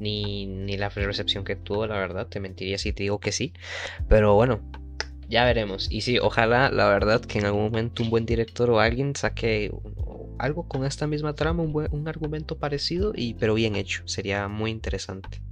[0.00, 3.52] ni, ni la recepción que tuvo, la verdad, te mentiría si te digo que sí,
[4.08, 4.60] pero bueno,
[5.28, 5.88] ya veremos.
[5.90, 9.70] Y sí, ojalá, la verdad, que en algún momento un buen director o alguien saque
[10.38, 14.48] algo con esta misma trama, un, buen, un argumento parecido, y, pero bien hecho, sería
[14.48, 15.42] muy interesante.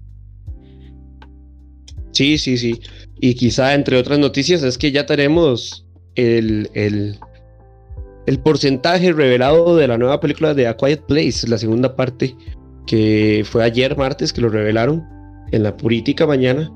[2.12, 2.81] Sí, sí, sí.
[3.20, 7.18] Y quizá entre otras noticias es que ya tenemos el, el
[8.26, 12.36] el porcentaje revelado de la nueva película de A Quiet Place, la segunda parte,
[12.86, 15.04] que fue ayer martes que lo revelaron
[15.52, 16.70] en la Purítica mañana,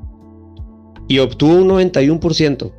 [1.09, 2.73] y obtuvo un 91%.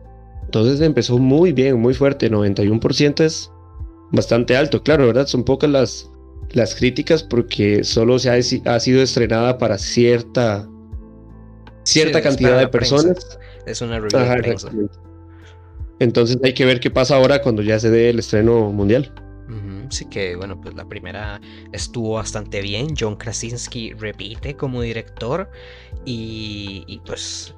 [0.46, 2.32] Entonces empezó muy bien, muy fuerte.
[2.32, 3.52] 91% es
[4.12, 4.82] bastante alto.
[4.84, 5.28] Claro, ¿verdad?
[5.28, 6.10] Son pocas las,
[6.52, 10.68] las críticas porque solo se ha, sido estrenada para cierta,
[11.84, 13.38] cierta cantidad de personas.
[13.66, 14.90] Es una review
[16.02, 19.14] Entonces hay que ver qué pasa ahora cuando ya se dé el estreno mundial.
[19.90, 21.42] Sí que, bueno, pues la primera
[21.74, 22.96] estuvo bastante bien.
[22.98, 25.52] John Krasinski repite como director
[26.06, 27.54] y, y pues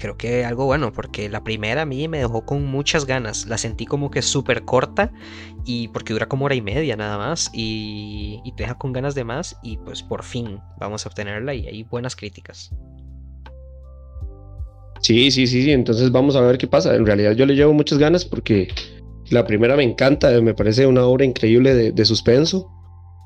[0.00, 3.46] creo que algo bueno, porque la primera a mí me dejó con muchas ganas.
[3.46, 5.12] La sentí como que súper corta
[5.64, 9.24] y porque dura como hora y media nada más y, te deja con ganas de
[9.24, 12.72] más y pues por fin vamos a obtenerla y hay buenas críticas.
[15.00, 16.94] Sí, sí, sí, sí, entonces vamos a ver qué pasa.
[16.94, 18.68] En realidad yo le llevo muchas ganas porque
[19.30, 22.70] la primera me encanta, me parece una obra increíble de, de suspenso.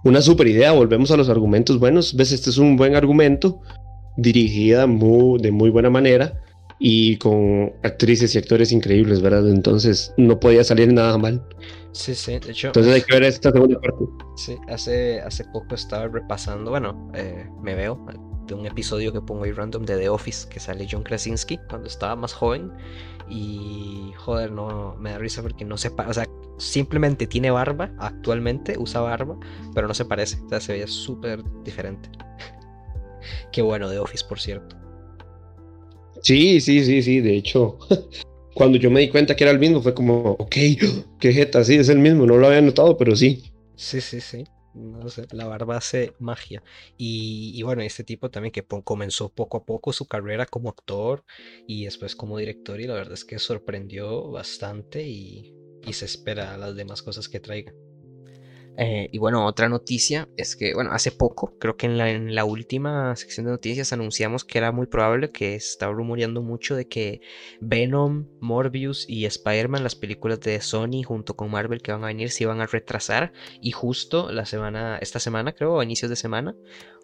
[0.04, 2.14] Una super idea, volvemos a los argumentos buenos.
[2.14, 3.60] Ves, este es un buen argumento,
[4.16, 6.40] dirigida muy, de muy buena manera
[6.78, 9.48] y con actrices y actores increíbles, ¿verdad?
[9.48, 11.42] Entonces no podía salir nada mal.
[11.92, 12.68] Sí, sí, de hecho.
[12.68, 14.04] Entonces hay que ver esta segunda parte.
[14.36, 18.04] Sí, hace, hace poco estaba repasando, bueno, eh, me veo
[18.46, 21.88] de un episodio que pongo ahí random de The Office que sale John Krasinski cuando
[21.88, 22.72] estaba más joven
[23.28, 26.26] y joder, no me da risa porque no se o sea,
[26.58, 29.36] simplemente tiene barba, actualmente usa barba,
[29.74, 32.08] pero no se parece, o sea, se veía súper diferente.
[33.52, 34.76] Qué bueno The Office, por cierto.
[36.22, 37.20] Sí, sí, sí, sí.
[37.20, 37.78] De hecho,
[38.54, 40.54] cuando yo me di cuenta que era el mismo, fue como, ok,
[41.20, 42.26] qué jeta, sí, es el mismo.
[42.26, 43.44] No lo había notado, pero sí.
[43.76, 44.44] Sí, sí, sí.
[44.74, 46.62] No sé, la barba hace magia.
[46.96, 51.24] Y, bueno, este tipo también que comenzó poco a poco su carrera como actor
[51.66, 55.54] y después como director y la verdad es que sorprendió bastante y,
[55.86, 57.72] y se espera las demás cosas que traiga.
[58.76, 63.14] Eh, y bueno, otra noticia es que, bueno, hace poco, creo que en la, última
[63.16, 67.20] sección de noticias anunciamos que era muy probable que estaba rumoreando mucho de que
[67.60, 72.30] Venom, Morbius y Spider-Man, las películas de Sony junto con Marvel que van a venir,
[72.30, 73.32] se iban a retrasar.
[73.60, 76.56] Y justo la semana, esta semana creo, a inicios de semana,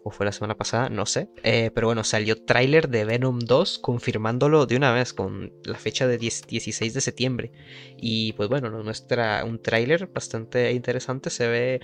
[0.02, 1.28] o fue la semana pasada, no sé.
[1.42, 6.06] Eh, pero bueno, salió tráiler de Venom 2 confirmándolo de una vez con la fecha
[6.06, 7.52] de 16 de septiembre.
[7.96, 11.80] Y pues bueno, nos muestra un tráiler bastante interesante, se ve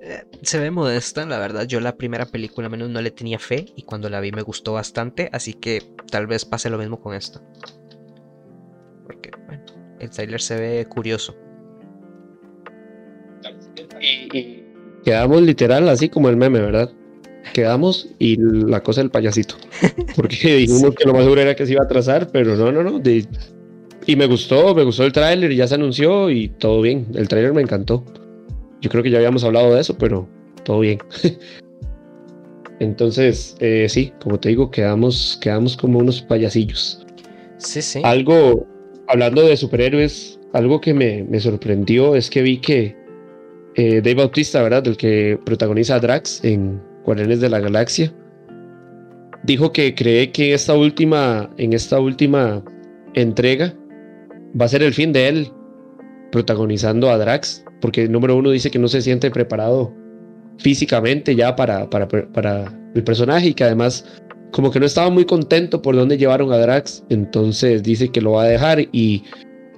[0.00, 1.66] eh, se ve modesta, la verdad.
[1.66, 4.74] Yo la primera película menos no le tenía fe y cuando la vi me gustó
[4.74, 7.42] bastante, así que tal vez pase lo mismo con esto.
[9.04, 9.64] Porque bueno,
[9.98, 11.34] el tráiler se ve curioso.
[15.04, 16.92] quedamos literal así como el meme, ¿verdad?
[17.52, 19.56] Quedamos y la cosa del payasito.
[20.16, 22.82] Porque dijimos que lo más seguro era que se iba a atrasar, pero no, no,
[22.82, 23.00] no.
[24.06, 27.06] y me gustó, me gustó el tráiler, ya se anunció y todo bien.
[27.14, 28.04] El tráiler me encantó.
[28.80, 30.28] Yo creo que ya habíamos hablado de eso, pero
[30.64, 30.98] todo bien.
[32.80, 37.04] Entonces, eh, sí, como te digo, quedamos, quedamos como unos payasillos.
[37.56, 38.00] Sí, sí.
[38.04, 38.66] Algo,
[39.08, 42.96] hablando de superhéroes, algo que me, me sorprendió es que vi que
[43.74, 44.86] eh, Dave Bautista, ¿verdad?
[44.86, 48.12] El que protagoniza a Drax en Guardianes de la Galaxia,
[49.44, 52.62] dijo que cree que esta última, en esta última
[53.14, 53.74] entrega
[54.60, 55.52] va a ser el fin de él
[56.30, 59.90] protagonizando a Drax, porque el número uno dice que no se siente preparado
[60.58, 64.04] físicamente ya para, para, para el personaje y que además
[64.50, 68.32] como que no estaba muy contento por dónde llevaron a Drax, entonces dice que lo
[68.32, 69.24] va a dejar y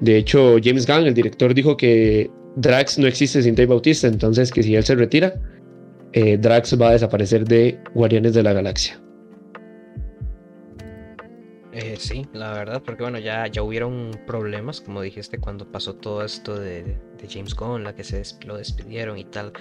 [0.01, 4.51] de hecho James Gunn, el director, dijo que Drax no existe sin Dave Bautista, entonces
[4.51, 5.35] que si él se retira,
[6.12, 9.01] eh, Drax va a desaparecer de Guardianes de la Galaxia.
[11.73, 16.25] Eh, sí, la verdad, porque bueno, ya, ya hubieron problemas, como dijiste, cuando pasó todo
[16.25, 19.53] esto de, James Gunn, la que se lo despidieron y tal,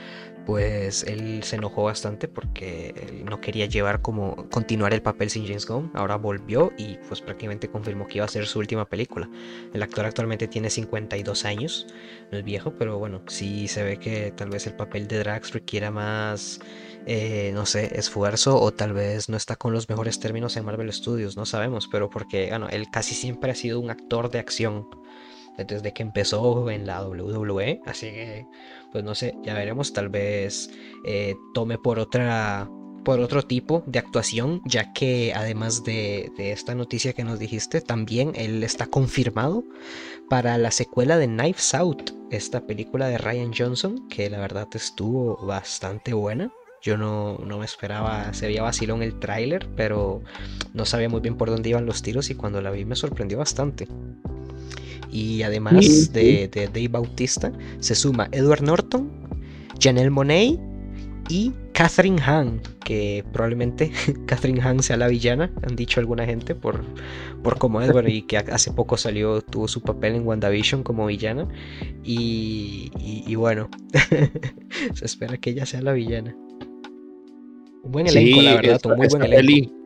[0.49, 5.67] pues él se enojó bastante porque no quería llevar como continuar el papel sin James
[5.67, 5.91] Gunn.
[5.93, 9.29] Ahora volvió y pues prácticamente confirmó que iba a ser su última película.
[9.75, 11.85] El actor actualmente tiene 52 años,
[12.31, 15.53] no es viejo, pero bueno, sí se ve que tal vez el papel de Drax
[15.53, 16.59] requiera más
[17.05, 20.91] eh, no sé, esfuerzo o tal vez no está con los mejores términos en Marvel
[20.91, 24.88] Studios, no sabemos, pero porque, bueno, él casi siempre ha sido un actor de acción
[25.65, 28.45] desde que empezó en la WWE, así que,
[28.91, 30.69] pues no sé, ya veremos, tal vez
[31.06, 32.69] eh, tome por otra
[33.04, 38.34] por otro tipo de actuación, ya que además de, esta noticia que nos dijiste, también
[38.36, 39.63] él está confirmado
[40.30, 45.38] para la secuela de Knives Out, esta película de Ryan Johnson, que la verdad estuvo
[45.45, 46.52] bastante buena.
[46.82, 50.21] Yo no, me esperaba, se veía vacilón el tráiler, pero
[50.73, 53.38] no sabía muy bien por dónde iban los tiros y cuando la vi me sorprendió
[53.38, 53.88] bastante.
[55.11, 59.09] Y además de, de Dave Bautista, se suma Edward Norton,
[59.79, 60.59] Janelle Monet
[61.29, 63.91] y Catherine Hahn, que probablemente
[64.25, 66.83] Catherine Hahn sea la villana, han dicho alguna gente, por,
[67.41, 71.47] por como Edward y que hace poco salió, tuvo su papel en WandaVision como villana.
[72.03, 72.91] Y,
[73.35, 73.69] bueno,
[74.93, 76.35] se espera que ella sea la villana.
[77.83, 79.78] Un buen elenco, la verdad, un muy buen elenco.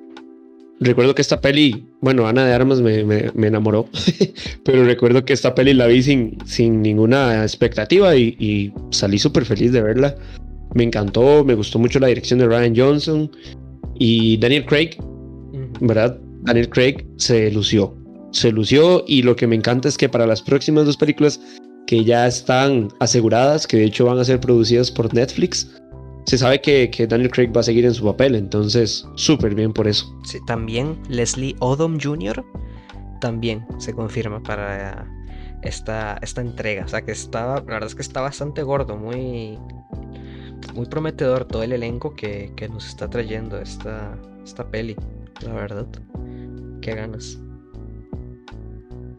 [0.80, 3.88] Recuerdo que esta peli, bueno, Ana de Armas me, enamoró,
[4.66, 9.46] pero recuerdo que esta peli la vi sin, sin ninguna expectativa y, y salí súper
[9.46, 10.16] feliz de verla
[10.74, 13.32] me encantó, me gustó mucho la dirección de Ryan Johnson
[14.00, 14.98] y Daniel Craig,
[15.82, 16.20] ¿verdad?
[16.42, 17.96] Daniel Craig se lució,
[18.32, 21.40] se lució y lo que me encanta es que para las próximas dos películas
[21.86, 25.70] que ya están aseguradas, que de hecho van a ser producidas por Netflix,
[26.26, 29.88] se sabe que, Daniel Craig va a seguir en su papel, entonces súper bien por
[29.88, 30.14] eso.
[30.24, 32.44] Sí, también Leslie Odom Jr.
[33.20, 35.08] también se confirma para
[35.62, 39.58] esta, esta entrega, o sea que estaba, la verdad es que está bastante gordo, muy
[40.74, 44.96] muy prometedor todo el elenco que, nos está trayendo esta, esta peli,
[45.46, 45.88] la verdad.
[46.82, 47.40] Qué ganas.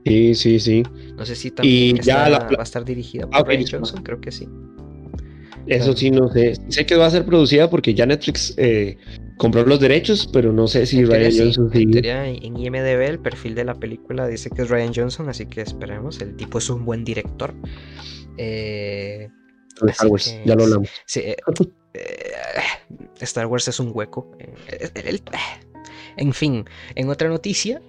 [0.05, 0.83] Sí, sí, sí.
[1.17, 4.49] No sé si también ya va a estar dirigida por Ryan Johnson, creo que sí.
[5.67, 6.55] Eso sí, no sé.
[6.69, 8.97] Sé que va a ser producida porque ya Netflix eh,
[9.37, 11.87] compró los derechos, pero no sé si Ryan Johnson sí.
[11.93, 16.21] En IMDB el perfil de la película dice que es Ryan Johnson, así que esperemos.
[16.21, 17.55] El tipo es un buen director.
[18.37, 19.29] Eh,
[19.89, 20.91] Star Wars, ya lo hablamos.
[21.17, 21.37] Eh,
[21.95, 22.05] eh,
[23.21, 24.31] Star Wars es un hueco.
[26.17, 27.83] En fin, en otra noticia,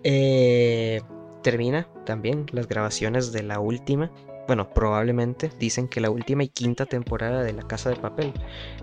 [1.43, 4.11] termina también las grabaciones de la última.
[4.47, 8.31] Bueno, probablemente dicen que la última y quinta temporada de La Casa de Papel.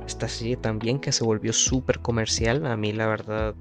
[0.06, 2.66] Esta serie también que se volvió súper comercial.
[2.66, 3.54] A mí la verdad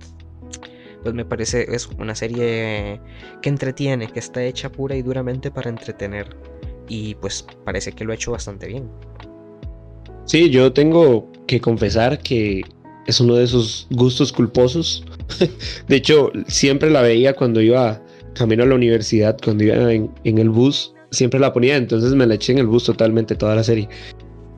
[1.03, 3.01] pues me parece es una serie
[3.41, 6.35] que entretiene, que está hecha pura y duramente para entretener.
[6.87, 8.89] Y pues parece que lo ha hecho bastante bien.
[10.25, 12.61] Sí, yo tengo que confesar que
[13.07, 15.03] es uno de esos gustos culposos.
[15.87, 18.01] de hecho, siempre la veía cuando iba
[18.33, 22.35] camino a la universidad, cuando iba en, el bus, siempre la ponía, entonces me la
[22.35, 23.87] eché en el bus totalmente toda la serie.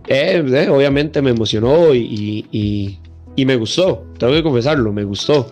[0.07, 2.99] Eh, eh, obviamente me emocionó y,
[3.35, 5.51] me gustó, tengo que confesarlo, me gustó.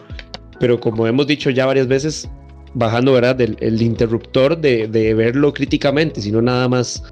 [0.59, 2.29] Pero como hemos dicho ya varias veces,
[2.73, 3.41] bajando ¿verdad?
[3.41, 7.03] el interruptor de, de verlo críticamente, sino nada más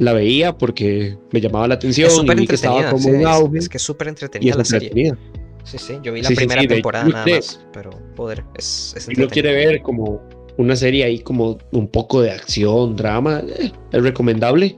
[0.00, 3.58] la veía porque me llamaba la atención es y que estaba como un auge.
[3.58, 5.14] Es, que es súper entretenida la serie.
[5.62, 9.52] Sí, sí, yo vi la primera temporada nada más, pero poder, es, es lo quiere
[9.52, 10.22] ver como
[10.60, 14.76] una serie ahí como un poco de acción, drama, eh, es recomendable,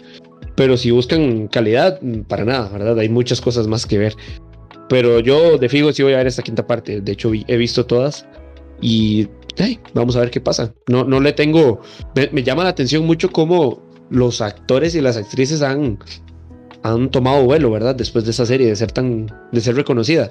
[0.56, 2.98] pero si buscan calidad, para nada, ¿verdad?
[2.98, 4.14] Hay muchas cosas más que ver.
[4.88, 7.86] Pero yo de Figo sí voy a ver esta quinta parte, de hecho he visto
[7.86, 8.26] todas
[8.80, 9.28] y
[9.94, 10.74] vamos a ver qué pasa.
[10.88, 11.80] No, no le tengo,
[12.14, 15.98] me, me llama la atención mucho cómo los actores y las actrices han,
[16.82, 17.94] han tomado vuelo, ¿verdad?
[17.94, 20.30] Después de esa serie, de ser tan, de ser reconocida.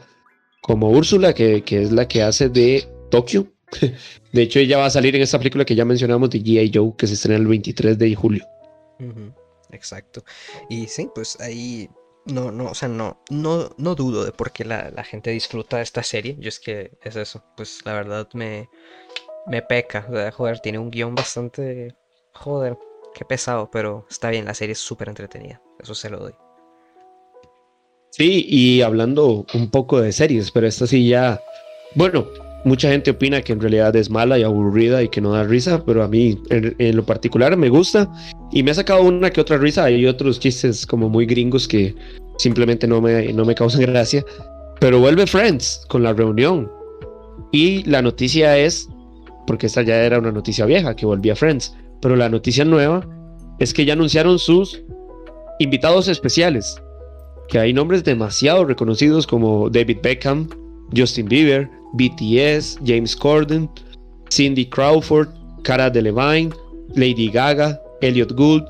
[0.62, 3.48] Como Úrsula, que, es la que hace de Tokio.
[4.32, 6.72] De hecho, ella va a salir en esta película que ya mencionamos de G.I.
[6.74, 8.46] Joe, que se estrena el 23 de julio.
[9.72, 10.24] Exacto.
[10.70, 11.90] Y sí, pues ahí
[12.26, 15.78] no, no, o sea, no, no, no dudo de por qué la, la, gente disfruta
[15.78, 16.36] de esta serie.
[16.40, 17.44] Yo es que es eso.
[17.58, 18.70] Pues la verdad me,
[19.48, 20.06] me peca.
[20.10, 21.96] O sea, joder, tiene un guion bastante.
[22.34, 22.78] Joder,
[23.14, 25.62] Qué pesado, pero está bien, la serie es súper entretenida.
[25.80, 26.34] Eso se lo doy.
[28.10, 31.42] Sí, y hablando un poco de series, pero esta sí ya.
[31.96, 32.28] Bueno,
[32.64, 35.84] mucha gente opina que en realidad es mala y aburrida y que no da risa,
[35.86, 38.12] pero a mí en, lo particular me gusta
[38.52, 39.86] y me ha sacado una que otra risa.
[39.86, 41.96] Hay otros chistes como muy gringos que
[42.38, 44.24] simplemente no me, no me causan gracia.
[44.80, 46.72] Pero vuelve Friends con la reunión.
[47.52, 48.88] Y la noticia es,
[49.46, 51.76] porque esta ya era una noticia vieja, que volvía Friends.
[52.02, 53.08] Pero la noticia nueva
[53.60, 54.82] es que ya anunciaron sus
[55.60, 56.82] invitados especiales,
[57.48, 60.48] que hay nombres demasiado reconocidos como David Beckham,
[60.96, 63.70] Justin Bieber, BTS, James Corden,
[64.30, 65.30] Cindy Crawford,
[65.64, 66.54] Cara Delevingne,
[66.96, 68.64] Lady Gaga, Elliot Gould,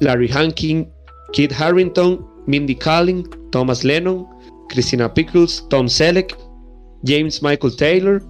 [0.00, 0.88] Larry Hankin,
[1.32, 4.26] Kit Harrington, Mindy Kaling, Thomas Lennon,
[4.68, 6.34] Christina Pickles, Tom Selleck,
[7.04, 8.22] James Michael Taylor,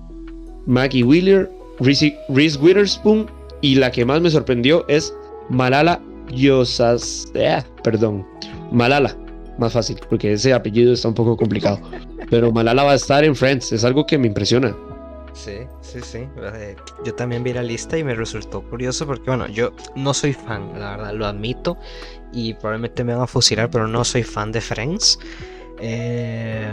[0.66, 3.26] Maggie Wheeler, Reese Witherspoon
[3.60, 5.12] y la que más me sorprendió es
[5.48, 6.00] Malala
[6.32, 8.26] Yousafzai, perdón,
[8.70, 9.16] Malala,
[9.58, 11.80] más fácil, porque ese apellido está un poco complicado.
[12.32, 14.74] Pero Malala va a estar en Friends, es algo que me impresiona.
[15.34, 16.26] Sí, sí, sí.
[17.04, 20.80] Yo también vi la lista y me resultó curioso porque, bueno, yo no soy fan,
[20.80, 21.76] la verdad, lo admito.
[22.32, 25.18] Y probablemente me van a fusilar, pero no soy fan de Friends.
[25.78, 26.72] Eh,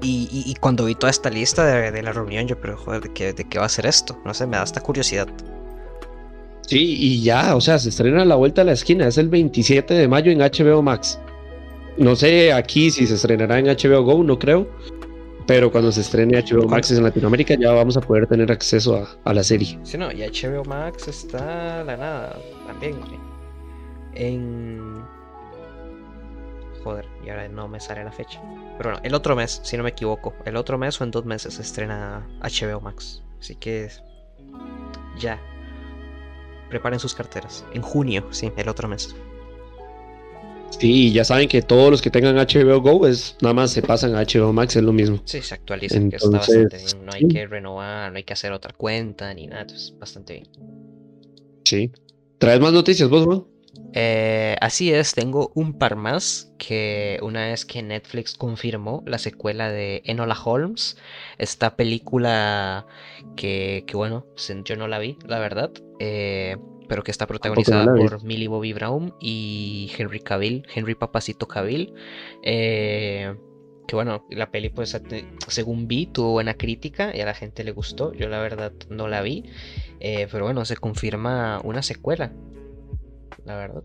[0.00, 3.44] y, cuando vi toda esta lista de, la reunión, yo, pero joder, ¿de qué, ¿de
[3.44, 4.18] qué va a ser esto?
[4.24, 5.28] No sé, me da esta curiosidad.
[6.62, 9.28] Sí, y ya, o sea, se estrena a la vuelta de la esquina, es el
[9.28, 11.18] 27 de mayo en HBO Max.
[11.98, 14.66] No sé aquí si se estrenará en HBO Go, no creo.
[15.46, 19.08] Pero cuando se estrene HBO Max en Latinoamérica ya vamos a poder tener acceso a,
[19.24, 19.78] a la serie.
[19.82, 22.96] Sí, no, y HBO Max está la nada también.
[24.14, 25.02] En.
[26.84, 28.40] Joder, y ahora no me sale la fecha.
[28.76, 30.34] Pero bueno, el otro mes, si no me equivoco.
[30.44, 33.22] El otro mes o en dos meses se estrena HBO Max.
[33.40, 33.88] Así que.
[35.18, 35.40] Ya.
[36.70, 37.64] Preparen sus carteras.
[37.74, 39.14] En junio, sí, el otro mes.
[40.78, 44.14] Sí, ya saben que todos los que tengan HBO Go es nada más se pasan
[44.14, 45.20] a HBO Max, es lo mismo.
[45.24, 47.06] Sí, se actualiza, que está bastante bien.
[47.06, 50.48] No hay que renovar, no hay que hacer otra cuenta ni nada, es bastante bien.
[51.64, 51.90] Sí.
[52.38, 53.44] ¿Traes más noticias vos, Juan?
[53.94, 59.70] Eh, así es, tengo un par más que una vez que Netflix confirmó la secuela
[59.70, 60.96] de Enola Holmes,
[61.38, 62.86] esta película
[63.36, 64.26] que, que bueno,
[64.64, 65.70] yo no la vi, la verdad.
[66.00, 66.56] Eh,
[66.92, 71.94] pero que está protagonizada por Millie Bobby Brown y Henry Cavill, Henry Papacito Cavill.
[72.42, 73.34] Eh,
[73.88, 75.00] que bueno, la peli pues
[75.48, 79.08] según vi tuvo buena crítica y a la gente le gustó, yo la verdad no
[79.08, 79.44] la vi,
[80.00, 82.30] eh, pero bueno, se confirma una secuela,
[83.46, 83.84] la verdad.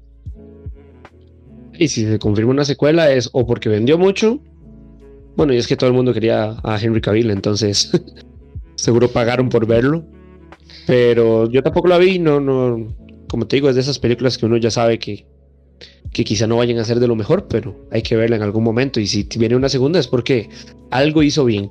[1.75, 4.41] Y si se confirma una secuela es o porque vendió mucho,
[5.37, 7.89] bueno, y es que todo el mundo quería a Henry Cavill, entonces
[8.75, 10.05] seguro pagaron por verlo.
[10.87, 12.95] Pero yo tampoco la vi, no, no,
[13.27, 15.25] como te digo, es de esas películas que uno ya sabe que,
[16.13, 18.63] que quizá no vayan a ser de lo mejor, pero hay que verla en algún
[18.63, 19.01] momento.
[19.01, 20.49] Y si viene una segunda es porque
[20.89, 21.69] algo hizo bien.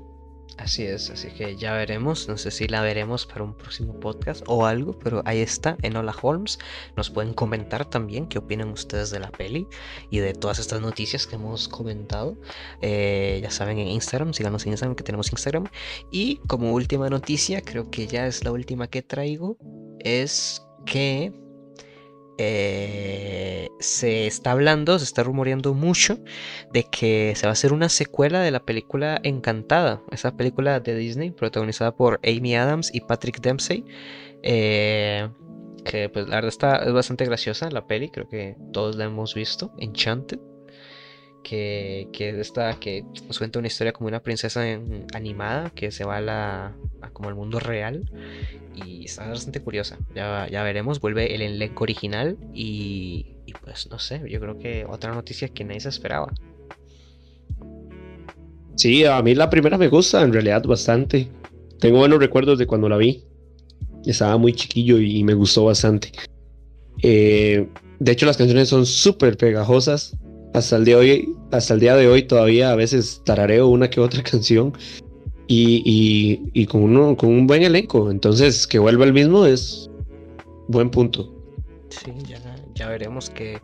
[0.59, 2.29] Así es, así que ya veremos.
[2.29, 5.97] No sé si la veremos para un próximo podcast o algo, pero ahí está, en
[5.97, 6.59] Hola Holmes.
[6.97, 9.67] Nos pueden comentar también qué opinan ustedes de la peli
[10.11, 12.37] y de todas estas noticias que hemos comentado.
[12.81, 15.69] Eh, ya saben, en Instagram, síganos en Instagram, que tenemos Instagram.
[16.11, 19.59] Y como última noticia, creo que ya es la última que traigo,
[20.01, 21.33] es que
[22.39, 26.18] eh, se está hablando, se está rumoreando mucho
[26.72, 30.95] de que se va a hacer una secuela de la película Encantada, esa película de
[30.95, 33.84] Disney protagonizada por Amy Adams y Patrick Dempsey.
[34.43, 35.28] Eh,
[35.84, 39.34] que pues la verdad está, es bastante graciosa la peli, creo que todos la hemos
[39.34, 40.41] visto, Enchanted.
[41.49, 44.64] Que, que, esta, que nos cuenta una historia como una princesa
[45.14, 46.76] animada que se va a la,
[47.12, 48.11] como el mundo real
[48.74, 49.97] y está bastante curiosa.
[50.12, 55.14] Ya, ya veremos, vuelve el elenco original y, pues no sé, yo creo que otra
[55.14, 56.32] noticia que nadie se esperaba.
[58.74, 61.28] Sí, a mí la primera me gusta en realidad bastante.
[61.78, 63.22] Tengo buenos recuerdos de cuando la vi.
[64.05, 66.11] Estaba muy chiquillo y me gustó bastante.
[67.03, 67.68] Eh,
[68.01, 70.16] de hecho, las canciones son súper pegajosas.
[70.57, 73.91] Hasta el, día de hoy, hasta el día de hoy todavía a veces tarareo una
[73.91, 74.73] que otra canción
[75.49, 78.11] y, con, uno, con un buen elenco.
[78.11, 79.91] Entonces, que vuelva el mismo es
[80.69, 81.31] buen punto.
[81.91, 82.11] Sí,
[82.75, 83.61] ya, veremos qué,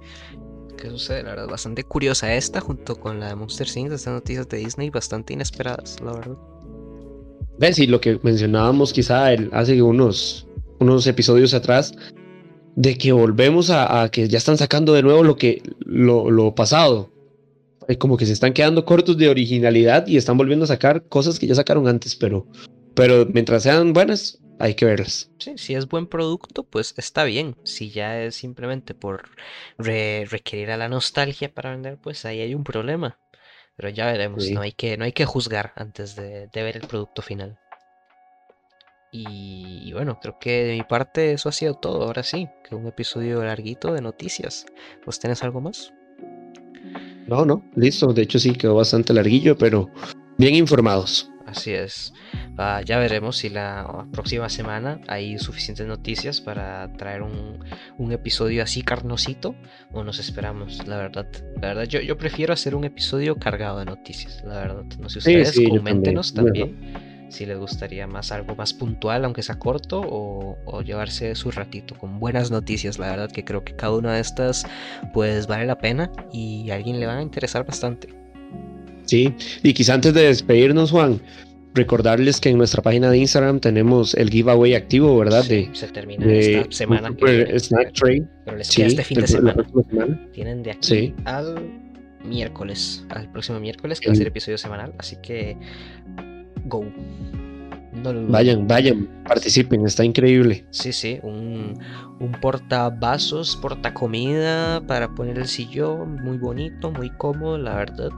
[0.76, 1.22] qué sucede.
[1.22, 4.90] La verdad, bastante curiosa esta, junto con la de Monster Things, estas noticias de Disney,
[4.90, 6.36] bastante inesperadas, la verdad.
[7.59, 10.47] Ves, y lo que mencionábamos quizá hace unos,
[10.78, 11.95] unos episodios atrás,
[12.76, 17.12] de que volvemos a, que ya están sacando de nuevo lo que lo, lo pasado
[17.98, 21.46] como que se están quedando cortos de originalidad y están volviendo a sacar cosas que
[21.46, 22.46] ya sacaron antes, pero,
[22.94, 25.30] pero mientras sean buenas, hay que verlas.
[25.38, 27.56] Sí, si es buen producto, pues está bien.
[27.64, 29.30] Si ya es simplemente por
[29.78, 33.18] requerir a la nostalgia para vender, pues ahí hay un problema.
[33.76, 37.22] Pero ya veremos, no, hay que, no hay que juzgar antes de, ver el producto
[37.22, 37.58] final.
[39.14, 42.04] Y, y, bueno, creo que de mi parte eso ha sido todo.
[42.04, 44.64] Ahora sí, que un episodio larguito de noticias.
[45.04, 45.92] ¿Vos tenés algo más?
[47.26, 48.12] No, no, listo.
[48.14, 49.90] De hecho, sí quedó bastante larguillo, pero
[50.38, 51.30] bien informados.
[51.46, 52.14] Así es.
[52.56, 58.82] Ah, ya veremos si la próxima semana hay suficientes noticias para traer un, episodio así
[58.82, 59.54] carnosito
[59.92, 61.26] o nos esperamos, la verdad.
[61.60, 64.84] La verdad, yo, yo prefiero hacer un episodio cargado de noticias, la verdad.
[64.98, 70.00] No sé ustedes, coméntenos también si les gustaría más algo más puntual, aunque sea corto,
[70.04, 72.98] o, llevarse su ratito con buenas noticias.
[72.98, 74.66] La verdad que creo que cada una de estas
[75.14, 78.08] pues vale la pena y a alguien le van a interesar bastante.
[79.04, 81.20] Sí, y quizá antes de despedirnos, Juan,
[81.74, 85.44] recordarles que en nuestra página de Instagram tenemos el giveaway activo, ¿verdad?
[85.44, 87.14] de, se termina esta semana.
[87.14, 88.26] Que snack tray.
[88.44, 89.66] Pero les queda este fin de semana.
[90.32, 91.70] Tienen de aquí al
[92.24, 94.92] miércoles, al próximo miércoles, que va a ser episodio semanal.
[94.98, 95.56] Así que
[96.66, 96.84] go.
[98.28, 100.64] vayan, vayan, participen, está increíble.
[100.70, 101.78] Sí, sí, un,
[102.20, 108.10] un portavasos, porta comida para poner el sillón, muy bonito, muy cómodo, la verdad.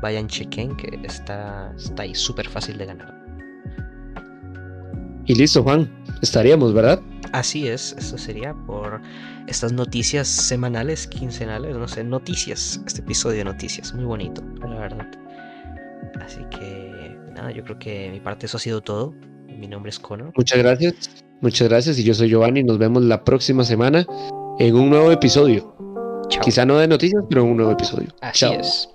[0.00, 3.18] Vayan, chequen que está, está ahí súper fácil de ganar.
[5.26, 5.90] Y listo, Juan,
[6.22, 7.00] estaríamos, ¿verdad?
[7.32, 9.02] Así es, esto sería por
[9.46, 15.06] estas noticias semanales, quincenales, no sé, noticias, este episodio de noticias, muy bonito, la verdad.
[16.24, 19.14] Así que nada, yo creo que mi parte eso ha sido todo.
[19.46, 20.32] Mi nombre es Connor.
[20.36, 22.62] Muchas gracias, muchas gracias y yo soy Giovanni.
[22.62, 24.06] Nos vemos la próxima semana
[24.58, 25.74] en un nuevo episodio.
[26.28, 26.42] Chao.
[26.42, 28.08] Quizá no de noticias, pero en un nuevo episodio.
[28.20, 28.52] Así Chao.
[28.54, 28.88] es.